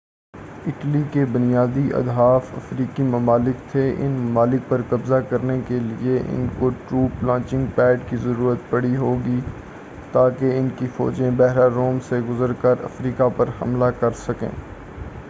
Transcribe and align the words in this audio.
Italy 0.67 1.01
کے 1.11 1.23
بنیادی 1.25 1.87
اہداف 1.93 2.49
افریقی 2.55 3.03
ممالک 3.03 3.71
تھے 3.71 3.83
ان 3.97 4.11
ممالک 4.11 4.69
پر 4.69 4.81
قبضہ 4.89 5.19
کرنے 5.29 5.59
کیلئے 5.67 6.17
ان 6.19 6.47
کو 6.59 6.69
ٹروپ 6.87 7.23
لانچنگ 7.23 7.65
پیڈ 7.75 7.99
کی 8.09 8.17
ضرورت 8.17 8.69
پڑی 8.69 8.95
ہوگی 8.95 9.39
تاکہ 10.11 10.57
ان 10.57 10.69
کی 10.75 10.87
فوجیں 10.97 11.31
بحیرہ 11.31 11.69
روم 11.69 11.97
سے 12.09 12.19
گزر 12.29 12.53
کر 12.53 12.83
افریقہ 12.83 13.29
پر 13.37 13.49
حملہ 13.61 13.89
کر 13.99 14.11
سکیں 14.17 14.49